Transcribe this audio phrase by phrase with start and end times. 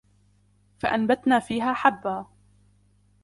[0.79, 2.25] فأنبتنا فيها حبا